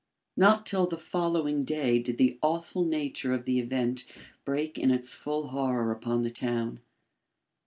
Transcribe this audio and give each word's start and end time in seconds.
Not 0.35 0.65
till 0.65 0.87
the 0.87 0.97
following 0.97 1.63
day 1.63 1.99
did 1.99 2.17
the 2.17 2.39
awful 2.41 2.83
nature 2.85 3.33
of 3.33 3.45
the 3.45 3.59
event 3.59 4.03
break 4.45 4.79
in 4.79 4.89
its 4.89 5.13
full 5.13 5.49
horror 5.49 5.91
upon 5.91 6.23
the 6.23 6.31
town. 6.31 6.79